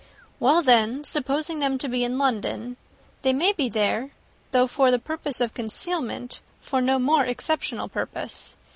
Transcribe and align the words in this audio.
"Well, 0.39 0.63
then, 0.63 1.03
supposing 1.03 1.59
them 1.59 1.77
to 1.77 1.87
be 1.87 2.03
in 2.03 2.17
London 2.17 2.77
they 3.21 3.33
may 3.33 3.51
be 3.51 3.69
there, 3.69 4.09
though 4.49 4.65
for 4.65 4.89
the 4.89 4.97
purpose 4.97 5.39
of 5.39 5.53
concealment, 5.53 6.41
for 6.59 6.81
no 6.81 6.97
more 6.97 7.23
exceptionable 7.25 7.89
purpose. 7.89 8.55